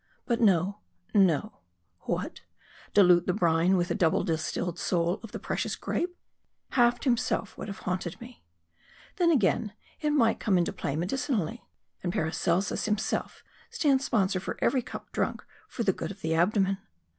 But 0.25 0.41
no, 0.41 0.79
no: 1.13 1.59
What: 2.07 2.41
dilute 2.95 3.27
the 3.27 3.33
brine 3.35 3.77
with 3.77 3.89
the 3.89 3.93
double 3.93 4.23
distilled 4.23 4.79
soul 4.79 5.19
of 5.21 5.31
the 5.31 5.37
precious 5.37 5.75
grape? 5.75 6.17
Hafiz 6.71 7.03
himself 7.03 7.55
would 7.55 7.67
have 7.67 7.81
haunted 7.85 8.19
me! 8.19 8.43
Then 9.17 9.29
again, 9.29 9.73
it 9.99 10.09
might 10.09 10.39
come 10.39 10.57
into 10.57 10.73
play 10.73 10.95
medicinally; 10.95 11.67
and 12.01 12.11
Paracelsus 12.11 12.85
himself 12.85 13.43
stands 13.69 14.03
sponsor 14.03 14.39
for 14.39 14.57
every 14.59 14.81
cup 14.81 15.11
drunk 15.11 15.45
for 15.69 15.83
the 15.83 15.93
good 15.93 16.09
of 16.09 16.21
the 16.21 16.33
abdomen. 16.33 16.79